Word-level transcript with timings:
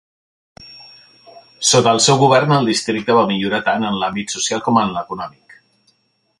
Sota 1.71 1.93
el 1.97 2.01
seu 2.07 2.17
govern, 2.23 2.55
el 2.57 2.71
districte 2.71 3.19
va 3.19 3.27
millorar 3.35 3.63
tant 3.71 3.87
en 3.91 4.01
l'àmbit 4.05 4.37
social 4.39 4.67
com 4.69 4.81
en 4.85 4.97
l'econòmic. 4.99 5.59